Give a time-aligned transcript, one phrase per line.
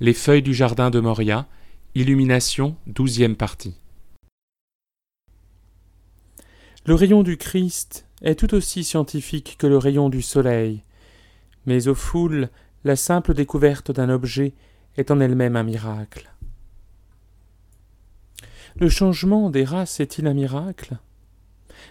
[0.00, 1.46] les feuilles du jardin de Moria,
[1.94, 3.80] Illumination, douzième partie.
[6.86, 10.84] Le rayon du Christ est tout aussi scientifique que le rayon du soleil,
[11.66, 12.48] mais aux foules,
[12.84, 14.54] la simple découverte d'un objet
[14.96, 16.30] est en elle-même un miracle.
[18.76, 20.98] Le changement des races est-il un miracle?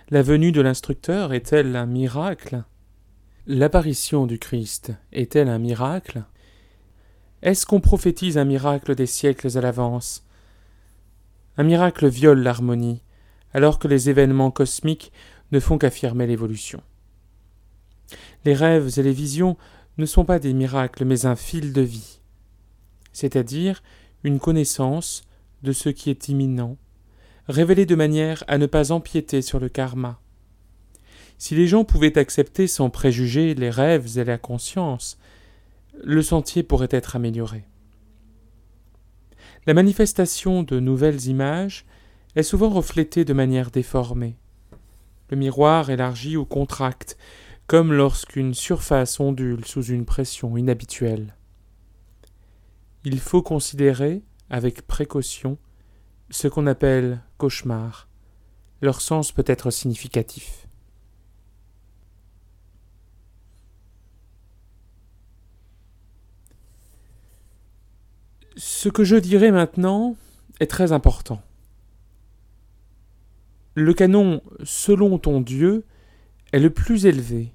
[0.09, 2.63] La venue de l'instructeur est-elle un miracle?
[3.45, 6.23] L'apparition du Christ est-elle un miracle?
[7.41, 10.26] Est-ce qu'on prophétise un miracle des siècles à l'avance?
[11.57, 13.02] Un miracle viole l'harmonie,
[13.54, 15.12] alors que les événements cosmiques
[15.52, 16.82] ne font qu'affirmer l'évolution.
[18.44, 19.55] Les rêves et les visions
[19.98, 22.20] ne sont pas des miracles, mais un fil de vie,
[23.13, 23.84] c'est-à-dire
[24.24, 25.24] une connaissance
[25.63, 26.77] de ce qui est imminent,
[27.48, 30.20] révélée de manière à ne pas empiéter sur le karma.
[31.38, 35.20] Si les gens pouvaient accepter sans préjuger les rêves et la conscience,
[36.03, 37.65] le sentier pourrait être amélioré.
[39.65, 41.85] La manifestation de nouvelles images
[42.35, 44.37] est souvent reflétée de manière déformée.
[45.29, 47.17] Le miroir élargit ou contracte,
[47.65, 51.35] comme lorsqu'une surface ondule sous une pression inhabituelle.
[53.04, 55.57] Il faut considérer, avec précaution,
[56.29, 58.07] ce qu'on appelle cauchemar.
[58.82, 60.66] Leur sens peut être significatif.
[68.59, 70.16] Ce que je dirai maintenant
[70.59, 71.44] est très important.
[73.75, 75.85] Le canon selon ton Dieu
[76.51, 77.53] est le plus élevé,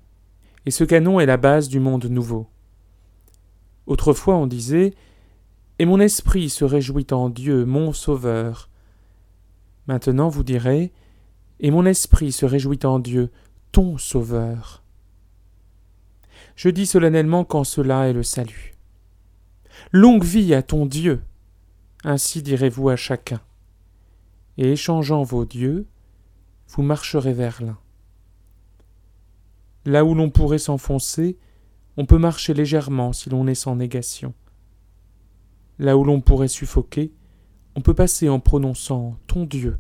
[0.65, 2.47] et ce canon est la base du monde nouveau.
[3.87, 4.95] Autrefois on disait
[5.81, 8.71] Et mon esprit se réjouit en Dieu, mon Sauveur.
[9.89, 10.93] Maintenant vous direz
[11.59, 13.33] Et mon esprit se réjouit en Dieu,
[13.73, 14.85] ton Sauveur.
[16.55, 18.73] Je dis solennellement qu'en cela est le salut.
[19.91, 21.23] Longue vie à ton Dieu.
[22.05, 23.41] Ainsi direz-vous à chacun.
[24.59, 25.87] Et échangeant vos dieux,
[26.69, 27.79] vous marcherez vers l'un.
[29.85, 31.37] Là où l'on pourrait s'enfoncer,
[31.97, 34.35] on peut marcher légèrement si l'on est sans négation.
[35.79, 37.13] Là où l'on pourrait suffoquer,
[37.75, 39.79] on peut passer en prononçant ton Dieu.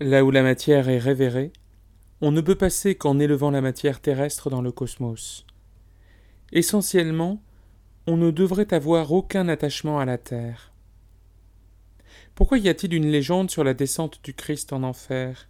[0.00, 1.52] Là où la matière est révérée,
[2.20, 5.46] on ne peut passer qu'en élevant la matière terrestre dans le cosmos.
[6.52, 7.42] Essentiellement,
[8.06, 10.72] on ne devrait avoir aucun attachement à la terre.
[12.34, 15.48] Pourquoi y a-t-il une légende sur la descente du Christ en enfer?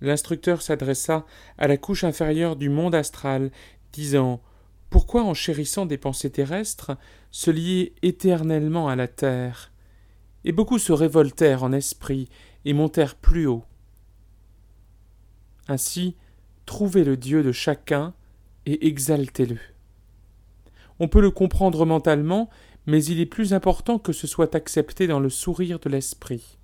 [0.00, 1.26] L'instructeur s'adressa
[1.58, 3.50] à la couche inférieure du monde astral,
[3.92, 4.40] disant
[4.88, 6.96] Pourquoi, en chérissant des pensées terrestres,
[7.30, 9.70] se lier éternellement à la terre?
[10.44, 12.30] Et beaucoup se révoltèrent en esprit
[12.64, 13.64] et montèrent plus haut.
[15.68, 16.16] Ainsi,
[16.64, 18.14] trouvez le Dieu de chacun
[18.64, 19.58] et exaltez-le.
[21.00, 22.50] On peut le comprendre mentalement,
[22.86, 26.58] mais il est plus important que ce soit accepté dans le sourire de l'esprit.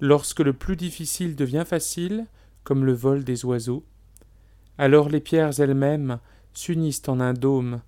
[0.00, 2.26] Lorsque le plus difficile devient facile,
[2.64, 3.84] comme le vol des oiseaux,
[4.78, 6.18] alors les pierres elles-mêmes
[6.54, 7.82] s'unissent en un dôme,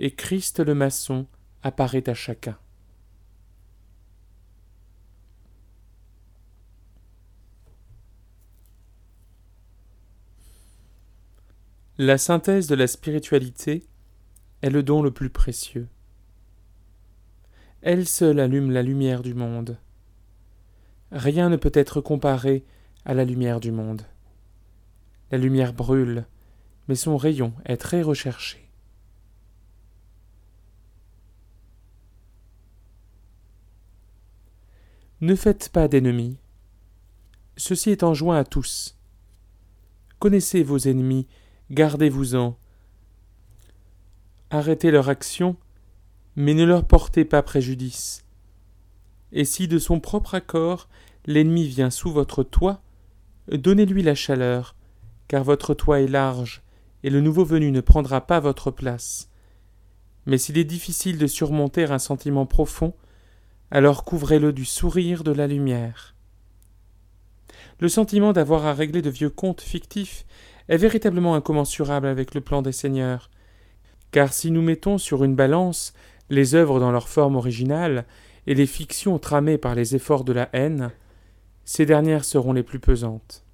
[0.00, 1.26] et Christ le maçon
[1.62, 2.58] apparaît à chacun.
[11.98, 13.84] La synthèse de la spiritualité
[14.62, 15.88] est le don le plus précieux.
[17.80, 19.78] Elle seule allume la lumière du monde.
[21.12, 22.64] Rien ne peut être comparé
[23.04, 24.02] à la lumière du monde.
[25.30, 26.26] La lumière brûle,
[26.88, 28.68] mais son rayon est très recherché.
[35.20, 36.38] Ne faites pas d'ennemis.
[37.56, 38.96] Ceci est enjoint à tous.
[40.20, 41.26] Connaissez vos ennemis,
[41.70, 42.56] gardez-vous-en,
[44.50, 45.56] arrêtez leur action,
[46.36, 48.24] mais ne leur portez pas préjudice.
[49.32, 50.88] Et si de son propre accord
[51.26, 52.80] l'ennemi vient sous votre toit,
[53.52, 54.74] donnez-lui la chaleur,
[55.26, 56.62] car votre toit est large,
[57.02, 59.28] et le nouveau venu ne prendra pas votre place.
[60.26, 62.94] Mais s'il est difficile de surmonter un sentiment profond,
[63.70, 66.14] alors couvrez-le du sourire de la lumière.
[67.80, 70.24] Le sentiment d'avoir à régler de vieux comptes fictifs
[70.68, 73.30] est véritablement incommensurable avec le plan des seigneurs,
[74.10, 75.92] car si nous mettons sur une balance
[76.30, 78.06] les œuvres dans leur forme originale
[78.46, 80.90] et les fictions tramées par les efforts de la haine,
[81.64, 83.44] ces dernières seront les plus pesantes.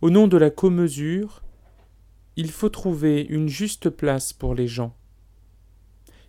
[0.00, 1.42] Au nom de la commesure,
[2.36, 4.94] il faut trouver une juste place pour les gens.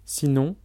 [0.06, 0.56] Sinon,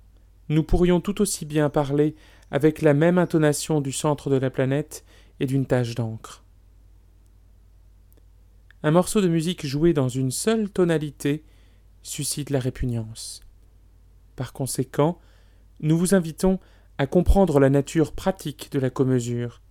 [0.48, 2.14] nous pourrions tout aussi bien parler
[2.50, 5.04] avec la même intonation du centre de la planète
[5.38, 6.44] et d'une tache d'encre.
[8.82, 11.44] Un morceau de musique joué dans une seule tonalité
[12.02, 13.41] suscite la répugnance.
[14.37, 15.19] Par conséquent,
[15.81, 16.58] nous vous invitons
[16.99, 19.62] à comprendre la nature pratique de la commesure.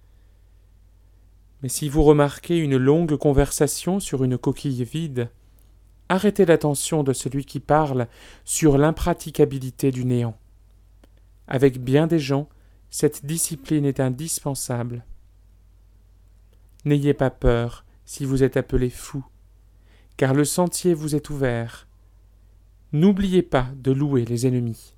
[1.61, 5.29] Mais si vous remarquez une longue conversation sur une coquille vide,
[6.07, 8.07] arrêtez l'attention de celui qui parle
[8.45, 10.37] sur l'impraticabilité du néant.
[11.47, 12.47] Avec bien des gens,
[12.89, 15.03] cette discipline est indispensable.
[16.85, 19.23] N'ayez pas peur si vous êtes appelé fou,
[20.17, 21.88] car le sentier vous est ouvert.
[22.91, 24.95] N'oubliez pas de louer les ennemis.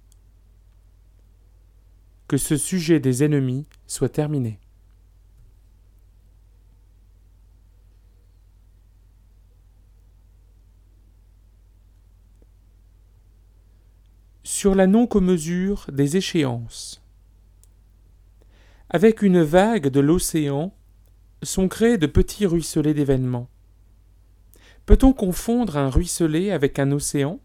[2.27, 4.59] Que ce sujet des ennemis soit terminé.
[14.61, 17.01] sur la non-commesure des échéances.
[18.91, 20.71] Avec une vague de l'océan
[21.41, 23.49] sont créés de petits ruisselets d'événements.
[24.85, 27.39] Peut-on confondre un ruisselet avec un océan?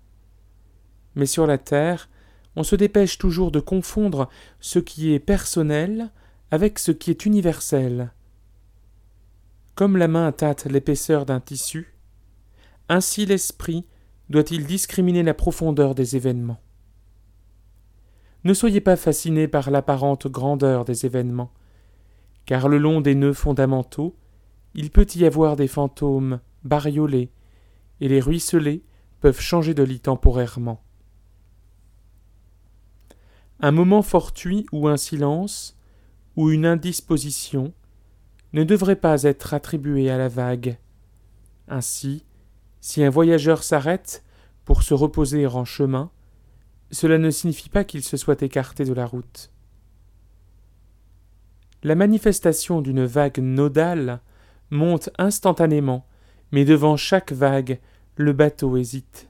[1.16, 2.08] Mais sur la Terre,
[2.54, 4.28] on se dépêche toujours de confondre
[4.60, 6.10] ce qui est personnel
[6.50, 8.12] avec ce qui est universel.
[9.74, 11.94] Comme la main tâte l'épaisseur d'un tissu,
[12.88, 13.84] ainsi l'esprit
[14.30, 16.60] doit-il discriminer la profondeur des événements.
[18.44, 21.52] Ne soyez pas fascinés par l'apparente grandeur des événements,
[22.44, 24.16] car le long des nœuds fondamentaux,
[24.74, 27.30] il peut y avoir des fantômes bariolés,
[28.00, 28.82] et les ruisselets
[29.20, 30.85] peuvent changer de lit temporairement.
[33.60, 35.78] Un moment fortuit ou un silence,
[36.36, 37.72] ou une indisposition,
[38.52, 40.78] ne devrait pas être attribué à la vague.
[41.68, 42.24] Ainsi,
[42.80, 44.24] si un voyageur s'arrête
[44.64, 46.10] pour se reposer en chemin,
[46.90, 49.50] cela ne signifie pas qu'il se soit écarté de la route.
[51.82, 54.20] La manifestation d'une vague nodale
[54.70, 56.06] monte instantanément,
[56.52, 57.80] mais devant chaque vague,
[58.16, 59.28] le bateau hésite.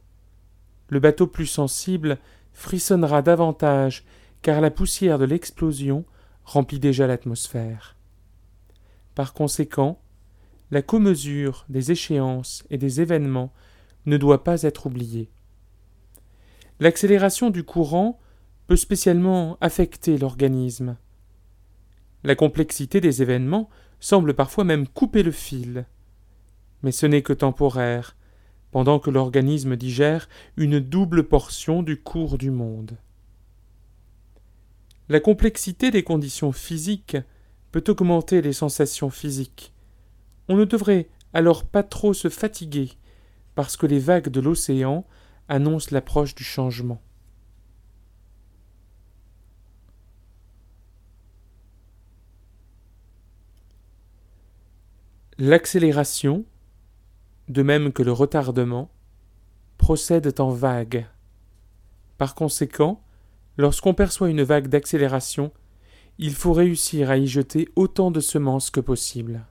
[0.89, 2.19] Le bateau plus sensible
[2.57, 4.03] frissonnera davantage,
[4.41, 6.07] car la poussière de l'explosion
[6.45, 7.97] remplit déjà l'atmosphère.
[9.15, 10.01] Par conséquent,
[10.71, 13.53] la commesure des échéances et des événements
[14.07, 15.31] ne doit pas être oubliée.
[16.81, 18.19] L'accélération du courant
[18.67, 20.97] peut spécialement affecter l'organisme.
[22.25, 23.69] La complexité des événements
[24.01, 25.85] semble parfois même couper le fil.
[26.83, 28.17] Mais ce n'est que temporaire,
[28.77, 30.29] pendant que l'organisme digère
[30.59, 32.99] une double portion du cours du monde.
[35.09, 37.17] La complexité des conditions physiques
[37.73, 39.73] peut augmenter les sensations physiques.
[40.49, 42.91] On ne devrait alors pas trop se fatiguer,
[43.55, 45.07] parce que les vagues de l'océan
[45.49, 47.01] annonce l'approche du changement.
[55.39, 56.45] L'accélération,
[57.49, 58.91] de même que le retardement,
[59.79, 61.07] procèdent en vagues.
[62.19, 63.03] Par conséquent,
[63.57, 65.53] lorsqu'on perçoit une vague d'accélération,
[66.19, 69.47] il faut réussir à y jeter autant de semences que possible.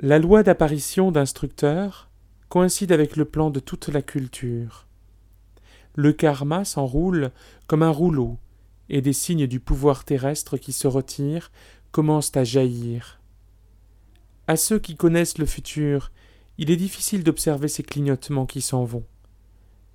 [0.00, 2.08] La loi d'apparition d'instructeurs
[2.48, 4.87] coïncide avec le plan de toute la culture.
[5.94, 7.30] Le karma s'enroule
[7.66, 8.38] comme un rouleau,
[8.88, 11.50] et des signes du pouvoir terrestre qui se retire
[11.90, 13.20] commencent à jaillir.
[14.46, 16.10] À ceux qui connaissent le futur,
[16.56, 19.04] il est difficile d'observer ces clignotements qui s'en vont.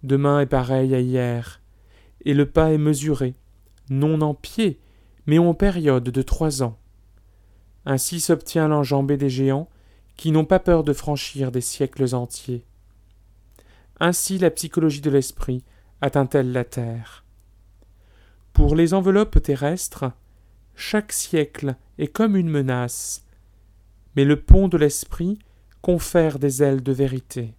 [0.03, 1.61] Demain est pareil à hier,
[2.25, 3.35] et le pas est mesuré,
[3.89, 4.79] non en pied,
[5.25, 6.77] mais en période de trois ans.
[7.85, 9.69] Ainsi s'obtient l'enjambée des géants
[10.15, 12.63] qui n'ont pas peur de franchir des siècles entiers.
[13.99, 15.63] Ainsi la psychologie de l'esprit
[16.03, 17.23] atteint-elle la terre?
[18.51, 20.11] Pour les enveloppes terrestres,
[20.75, 23.25] chaque siècle est comme une menace,
[24.17, 25.39] mais le pont de l'esprit
[25.81, 27.55] confère des ailes de vérité.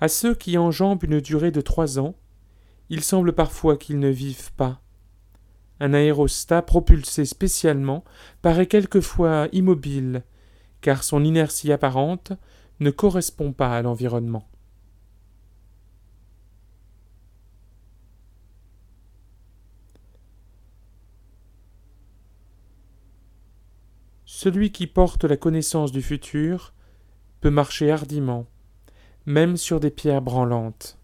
[0.00, 2.14] À ceux qui enjambent une durée de trois ans,
[2.88, 4.80] il semble parfois qu'ils ne vivent pas.
[5.80, 8.04] Un aérostat propulsé spécialement
[8.40, 10.22] paraît quelquefois immobile,
[10.80, 12.32] car son inertie apparente
[12.80, 14.48] ne correspond pas à l'environnement.
[24.46, 26.72] Celui qui porte la connaissance du futur
[27.40, 28.46] peut marcher hardiment,
[29.24, 31.00] même sur des pierres branlantes.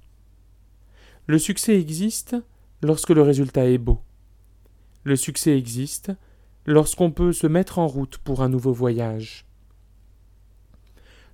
[1.26, 2.36] Le succès existe
[2.82, 4.00] lorsque le résultat est beau.
[5.02, 6.12] Le succès existe
[6.66, 9.44] lorsqu'on peut se mettre en route pour un nouveau voyage.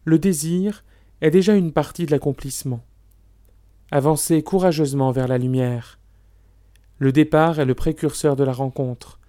[0.07, 0.85] Le désir
[1.21, 2.83] est déjà une partie de l'accomplissement.
[3.91, 5.99] Avancez courageusement vers la lumière.
[7.00, 9.21] Le départ est le précurseur de la rencontre,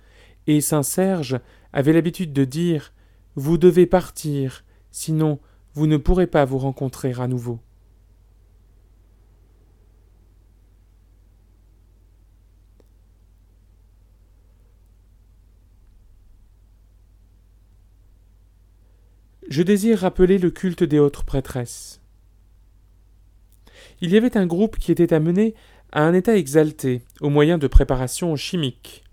[0.48, 1.42] et saint Serge
[1.74, 2.94] avait l'habitude de dire
[3.36, 5.40] Vous devez partir, sinon
[5.74, 7.60] vous ne pourrez pas vous rencontrer à nouveau.
[19.50, 22.02] Je désire rappeler le culte des autres prêtresses.
[24.00, 25.56] Il y avait un groupe qui était amené
[25.92, 29.04] à un état exalté au moyen de préparations chimiques.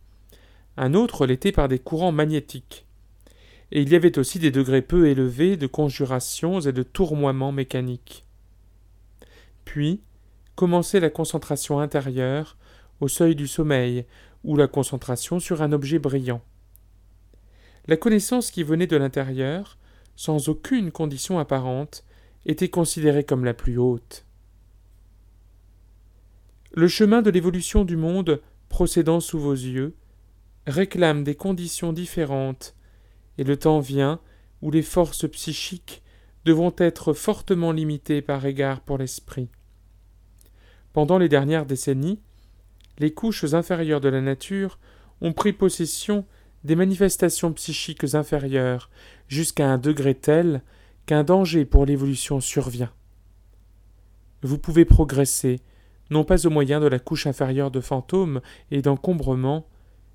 [0.76, 2.86] Un autre l'était par des courants magnétiques.
[3.72, 8.24] Et il y avait aussi des degrés peu élevés de conjurations et de tournoiements mécaniques.
[9.64, 10.02] Puis
[10.54, 12.56] commençait la concentration intérieure
[13.00, 14.06] au seuil du sommeil,
[14.44, 16.40] ou la concentration sur un objet brillant.
[17.88, 19.76] La connaissance qui venait de l'intérieur,
[20.14, 22.04] sans aucune condition apparente,
[22.46, 24.24] était considérée comme la plus haute.
[26.72, 29.94] Le chemin de l'évolution du monde procédant sous vos yeux
[30.66, 32.74] réclame des conditions différentes,
[33.38, 34.20] et le temps vient
[34.62, 36.02] où les forces psychiques
[36.44, 39.48] devront être fortement limitées par égard pour l'esprit.
[40.92, 42.20] Pendant les dernières décennies,
[42.98, 44.78] les couches inférieures de la nature
[45.20, 46.24] ont pris possession
[46.64, 48.90] des manifestations psychiques inférieures
[49.28, 50.62] jusqu'à un degré tel
[51.04, 52.92] qu'un danger pour l'évolution survient.
[54.42, 55.60] Vous pouvez progresser,
[56.10, 59.66] non pas au moyen de la couche inférieure de fantômes et d'encombrements,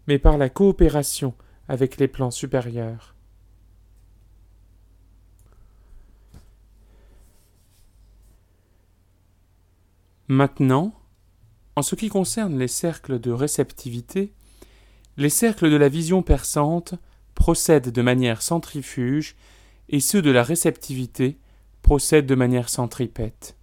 [0.08, 1.34] mais par la coopération
[1.67, 3.15] avec les plans supérieurs.
[10.27, 10.93] Maintenant,
[11.75, 14.34] en ce qui concerne les cercles de réceptivité,
[15.17, 16.96] les cercles de la vision perçante
[17.36, 19.36] procèdent de manière centrifuge
[19.89, 21.38] et ceux de la réceptivité
[21.81, 23.58] procèdent de manière centripète.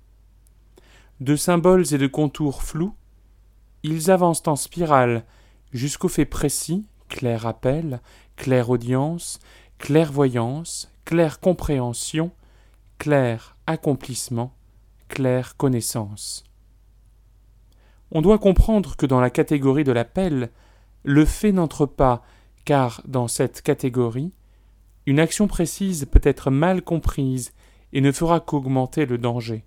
[1.21, 2.95] De symboles et de contours flous,
[3.83, 5.25] ils avancent en spirale
[5.72, 8.00] jusqu'au fait précis, clair appel,
[8.37, 9.38] claire audience,
[9.78, 12.32] clairvoyance, claire compréhension,
[12.98, 14.54] clair accomplissement,
[15.08, 16.44] claire connaissance.
[18.10, 20.50] On doit comprendre que dans la catégorie de l'appel,
[21.04, 22.22] le fait n'entre pas,
[22.64, 24.32] car dans cette catégorie,
[25.06, 27.52] une action précise peut être mal comprise
[27.92, 29.64] et ne fera qu'augmenter le danger.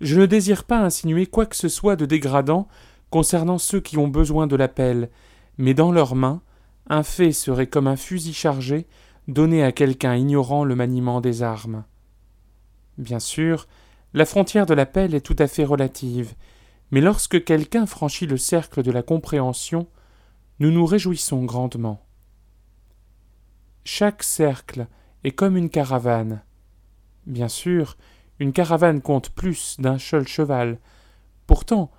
[0.00, 2.68] Je ne désire pas insinuer quoi que ce soit de dégradant
[3.10, 5.10] concernant ceux qui ont besoin de l'appel,
[5.58, 6.42] mais dans leurs mains,
[6.88, 8.86] un fait serait comme un fusil chargé
[9.28, 11.84] donné à quelqu'un ignorant le maniement des armes.
[12.98, 13.66] Bien sûr,
[14.12, 16.34] la frontière de l'appel est tout à fait relative,
[16.90, 19.86] mais lorsque quelqu'un franchit le cercle de la compréhension,
[20.58, 22.04] nous nous réjouissons grandement.
[23.84, 24.86] Chaque cercle
[25.24, 26.42] est comme une caravane.
[27.26, 27.96] Bien sûr,
[28.38, 30.78] une caravane compte plus d'un seul cheval.
[31.46, 31.90] Pourtant,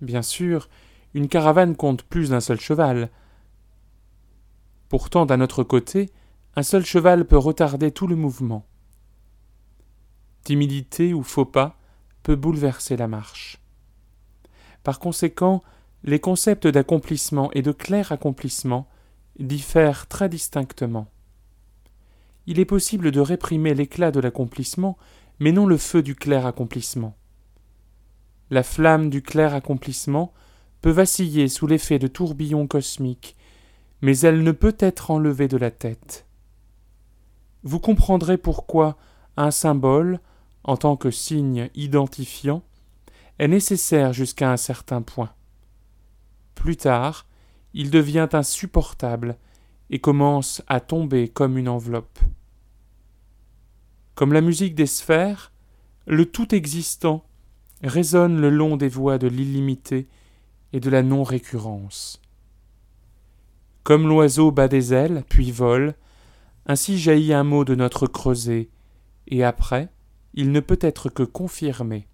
[0.00, 0.68] Bien sûr,
[1.14, 3.10] une caravane compte plus d'un seul cheval.
[4.88, 6.10] Pourtant, d'un autre côté,
[6.56, 8.64] un seul cheval peut retarder tout le mouvement.
[10.44, 11.76] Timidité ou faux pas
[12.22, 13.60] peut bouleverser la marche.
[14.82, 15.62] Par conséquent,
[16.02, 18.88] les concepts d'accomplissement et de clair accomplissement
[19.38, 21.08] diffèrent très distinctement.
[22.46, 24.96] Il est possible de réprimer l'éclat de l'accomplissement,
[25.38, 27.16] mais non le feu du clair accomplissement.
[28.50, 30.32] La flamme du clair accomplissement
[30.80, 33.36] peut vaciller sous l'effet de tourbillons cosmiques,
[34.02, 36.26] mais elle ne peut être enlevée de la tête.
[37.62, 38.96] Vous comprendrez pourquoi
[39.36, 40.18] un symbole,
[40.64, 42.62] en tant que signe identifiant,
[43.38, 45.32] est nécessaire jusqu'à un certain point.
[46.54, 47.26] Plus tard,
[47.72, 49.36] il devient insupportable
[49.90, 52.18] et commence à tomber comme une enveloppe.
[54.14, 55.52] Comme la musique des sphères,
[56.06, 57.24] le tout existant
[57.82, 60.06] résonne le long des voies de l'illimité
[60.72, 62.20] et de la non-récurrence.
[63.82, 65.94] Comme l'oiseau bat des ailes, puis vole,
[66.66, 68.68] ainsi jaillit un mot de notre creuset,
[69.26, 69.88] et après,
[70.34, 72.06] il ne peut être que confirmé.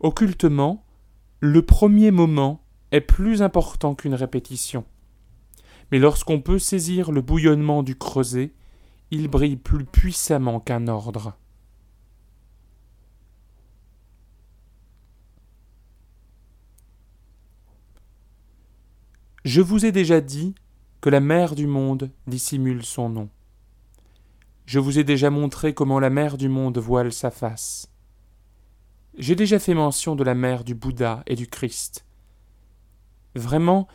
[0.00, 0.84] Occultement,
[1.40, 4.84] le premier moment est plus important qu'une répétition.
[5.90, 8.52] Mais lorsqu'on peut saisir le bouillonnement du creuset,
[9.10, 11.34] il brille plus puissamment qu'un ordre.
[19.44, 20.54] Je vous ai déjà dit
[21.00, 23.28] que la mère du monde dissimule son nom.
[24.66, 27.88] Je vous ai déjà montré comment la mère du monde voile sa face.
[29.16, 32.04] J'ai déjà fait mention de la mère du Bouddha et du Christ.
[33.34, 33.86] Vraiment,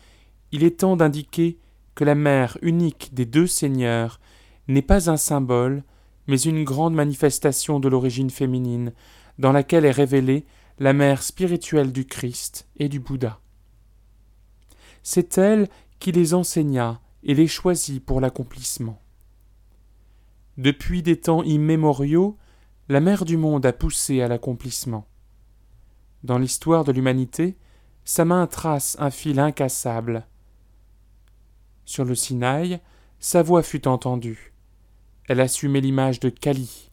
[0.50, 1.58] il est temps d'indiquer
[1.94, 4.20] que la mère unique des deux seigneurs
[4.66, 5.84] n'est pas un symbole,
[6.26, 8.92] mais une grande manifestation de l'origine féminine,
[9.38, 10.46] dans laquelle est révélée
[10.78, 13.40] la mère spirituelle du Christ et du Bouddha.
[15.04, 15.68] C'est elle
[16.00, 19.00] qui les enseigna et les choisit pour l'accomplissement.
[20.56, 22.38] Depuis des temps immémoriaux,
[22.88, 25.06] la mère du monde a poussé à l'accomplissement.
[26.22, 27.56] Dans l'histoire de l'humanité,
[28.04, 30.26] sa main trace un fil incassable.
[31.84, 32.80] Sur le Sinaï,
[33.18, 34.54] sa voix fut entendue.
[35.28, 36.90] Elle assumait l'image de Kali.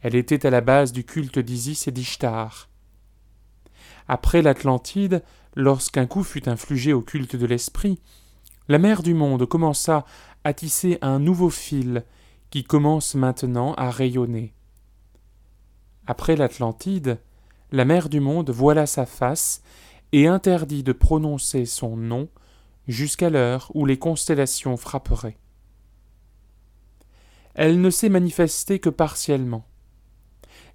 [0.00, 2.67] Elle était à la base du culte d'Isis et d'Ishtar.
[4.08, 5.22] Après l'Atlantide,
[5.54, 8.00] lorsqu'un coup fut infligé au culte de l'esprit,
[8.68, 10.04] la mère du monde commença
[10.44, 12.04] à tisser un nouveau fil
[12.50, 14.54] qui commence maintenant à rayonner.
[16.06, 17.18] Après l'Atlantide,
[17.70, 19.62] la mère du monde voila sa face
[20.12, 22.28] et interdit de prononcer son nom
[22.86, 25.36] jusqu'à l'heure où les constellations frapperaient.
[27.54, 29.66] Elle ne s'est manifestée que partiellement.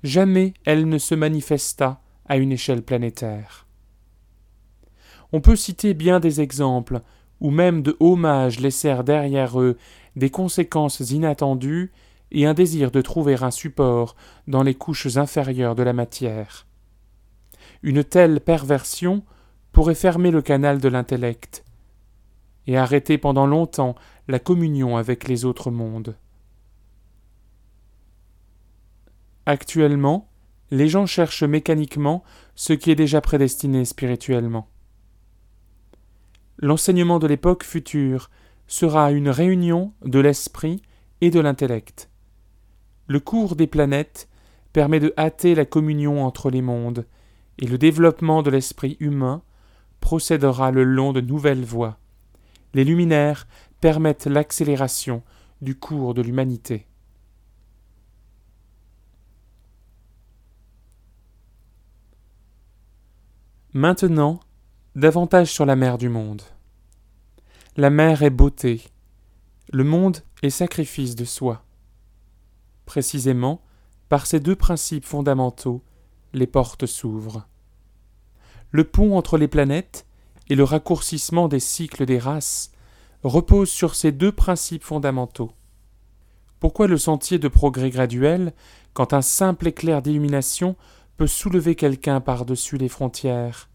[0.04, 3.68] Jamais elle ne se manifesta à une échelle planétaire.
[5.32, 7.02] On peut citer bien des exemples
[7.40, 9.78] où même de hauts mages laissèrent derrière eux
[10.16, 11.92] des conséquences inattendues
[12.32, 14.16] et un désir de trouver un support
[14.48, 16.66] dans les couches inférieures de la matière.
[17.82, 19.24] Une telle perversion
[19.72, 21.64] pourrait fermer le canal de l'intellect
[22.68, 23.96] et arrêter pendant longtemps
[24.28, 26.16] la communion avec les autres mondes.
[29.46, 30.30] Actuellement,
[30.74, 32.24] les gens cherchent mécaniquement
[32.56, 34.68] ce qui est déjà prédestiné spirituellement.
[36.58, 38.32] L'enseignement de l'époque future
[38.66, 40.82] sera une réunion de l'esprit
[41.22, 42.10] et de l'intellect.
[43.06, 44.28] Le cours des planètes
[44.72, 47.06] permet de hâter la communion entre les mondes,
[47.60, 49.44] et le développement de l'esprit humain
[50.00, 52.00] procédera le long de nouvelles voies.
[52.74, 53.48] Les luminaires
[53.80, 55.22] permettent l'accélération
[55.62, 56.88] du cours de l'humanité.
[63.76, 64.40] Maintenant,
[64.96, 66.44] davantage sur la mère du monde.
[67.76, 68.84] La mère est beauté.
[69.72, 71.66] Le monde est sacrifice de soi.
[72.86, 73.64] Précisément,
[74.10, 75.82] par ces deux principes fondamentaux,
[76.34, 77.48] les portes s'ouvrent.
[78.70, 80.06] Le pont entre les planètes
[80.50, 82.72] et le raccourcissement des cycles des races
[83.24, 85.52] reposent sur ces deux principes fondamentaux.
[86.60, 88.54] Pourquoi le sentier de progrès graduel,
[88.94, 90.76] quand un simple éclair d'illumination
[91.18, 93.70] peut soulever quelqu'un par-dessus les frontières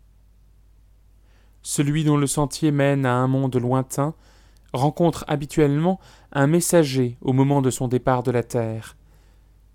[1.69, 4.15] celui dont le sentier mène à un monde lointain,
[4.73, 6.01] rencontre habituellement
[6.33, 8.97] un messager au moment de son départ de la terre.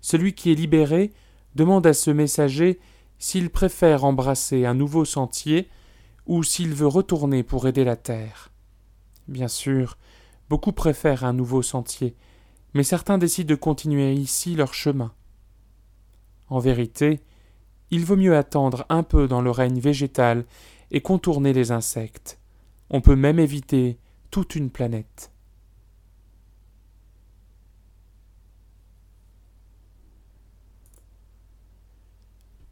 [0.00, 1.12] Celui qui est libéré
[1.54, 2.80] demande à ce messager
[3.18, 5.68] s'il préfère embrasser un nouveau sentier
[6.26, 8.50] ou s'il veut retourner pour aider la terre.
[9.28, 9.96] Bien sûr,
[10.48, 12.16] beaucoup préfèrent un nouveau sentier,
[12.74, 15.12] mais certains décident de continuer ici leur chemin.
[16.48, 17.20] En vérité,
[17.94, 20.46] il vaut mieux attendre un peu dans le règne végétal
[20.90, 22.40] et contourner les insectes.
[22.90, 24.00] On peut même éviter
[24.32, 25.30] toute une planète.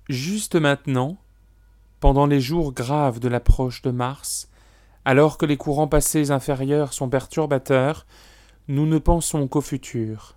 [0.09, 1.19] Juste maintenant,
[2.01, 4.51] pendant les jours graves de l'approche de Mars,
[5.05, 8.07] alors que les courants passés inférieurs sont perturbateurs,
[8.67, 10.37] nous ne pensons qu'au futur.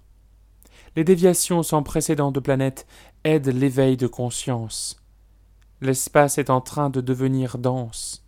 [0.96, 2.88] Les déviations sans précédent de planètes
[3.26, 4.98] aident l'éveil de conscience.
[5.82, 8.26] L'espace est en train de devenir dense,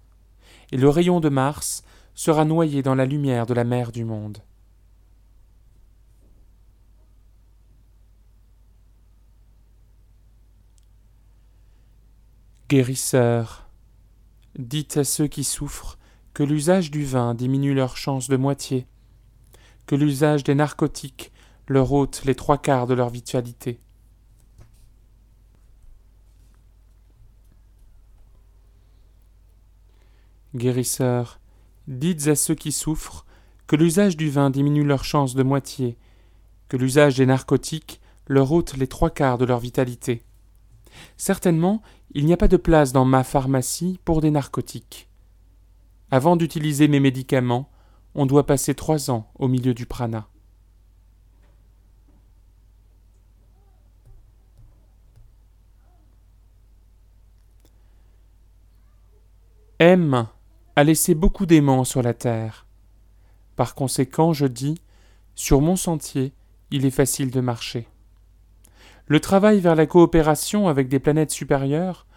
[0.71, 4.39] et le rayon de Mars sera noyé dans la lumière de la mer du monde.
[12.67, 13.69] Guérisseurs,
[14.59, 15.97] dites à ceux qui souffrent
[16.33, 18.87] que l'usage du vin diminue leurs chances de moitié,
[19.85, 21.31] que l'usage des narcotiques
[21.67, 23.79] leur ôte les trois quarts de leur vitalité.
[30.55, 31.39] Guérisseurs,
[31.87, 33.25] dites à ceux qui souffrent
[33.67, 35.97] que l'usage du vin diminue leurs chances de moitié,
[36.69, 40.23] que l'usage des narcotiques leur ôte les trois quarts de leur vitalité.
[41.17, 45.09] Certainement, il n'y a pas de place dans ma pharmacie pour des narcotiques.
[46.11, 47.69] Avant d'utiliser mes médicaments,
[48.15, 50.27] on doit passer trois ans au milieu du prana.
[59.79, 60.25] Aime
[60.75, 62.65] a laissé beaucoup d'aimants sur la terre.
[63.55, 64.81] Par conséquent, je dis,
[65.35, 66.33] sur mon sentier,
[66.71, 67.87] il est facile de marcher.
[69.05, 72.07] Le travail vers la coopération avec des planètes supérieures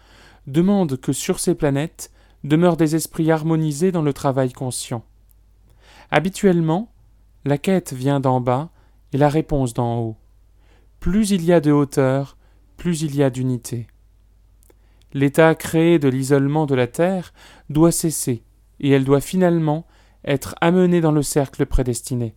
[0.47, 2.11] demande que sur ces planètes
[2.43, 5.05] demeurent des esprits harmonisés dans le travail conscient.
[6.09, 6.91] Habituellement,
[7.45, 8.71] la quête vient d'en bas
[9.13, 10.17] et la réponse d'en haut.
[10.99, 12.37] Plus il y a de hauteur,
[12.75, 13.85] plus il y a d'unité.
[15.13, 17.33] L'état créé de l'isolement de la Terre
[17.69, 18.43] doit cesser,
[18.79, 19.85] et elle doit finalement
[20.23, 22.35] être amenée dans le cercle prédestiné.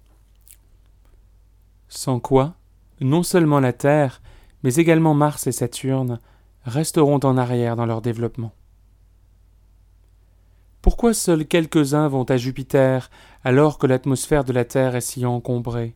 [1.88, 2.56] Sans quoi,
[3.00, 4.22] non seulement la Terre,
[4.62, 6.18] mais également Mars et Saturne
[6.64, 8.52] resteront en arrière dans leur développement.
[10.82, 13.10] Pourquoi seuls quelques-uns vont à Jupiter
[13.42, 15.94] alors que l'atmosphère de la Terre est si encombrée?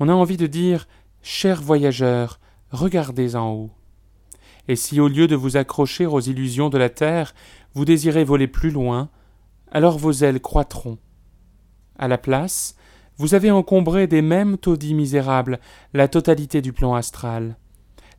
[0.00, 0.86] On a envie de dire
[1.22, 2.38] Chers voyageurs,
[2.70, 3.70] regardez en haut.
[4.68, 7.34] Et si au lieu de vous accrocher aux illusions de la terre,
[7.74, 9.10] vous désirez voler plus loin,
[9.70, 10.98] alors vos ailes croîtront.
[11.98, 12.76] À la place,
[13.16, 15.60] vous avez encombré des mêmes taudis misérables
[15.92, 17.56] la totalité du plan astral,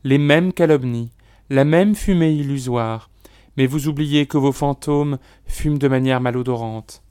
[0.03, 1.11] les mêmes calomnies,
[1.49, 3.09] la même fumée illusoire,
[3.57, 7.03] mais vous oubliez que vos fantômes fument de manière malodorante.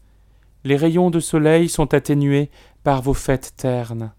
[0.65, 2.51] Les rayons de soleil sont atténués
[2.85, 4.13] par vos fêtes ternes.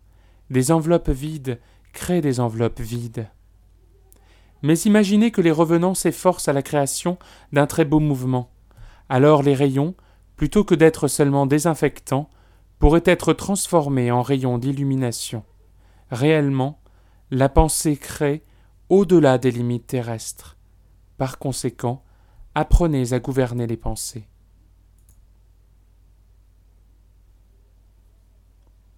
[0.52, 1.60] Des enveloppes vides
[1.94, 3.28] créent des enveloppes vides.
[4.62, 7.18] Mais imaginez que les revenants s'efforcent à la création
[7.52, 8.50] d'un très beau mouvement.
[9.10, 9.96] Alors les rayons,
[10.36, 12.30] plutôt que d'être seulement désinfectants,
[12.80, 15.44] pourraient être transformés en rayons d'illumination.
[16.12, 16.80] Réellement,
[17.32, 18.44] la pensée crée
[18.90, 20.58] au-delà des limites terrestres.
[21.18, 22.04] Par conséquent,
[22.54, 24.28] apprenez à gouverner les pensées.